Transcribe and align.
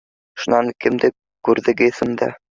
—Шунан, 0.43 0.69
кемде 0.85 1.11
күрҙегеҙ 1.49 2.01
унда? 2.07 2.31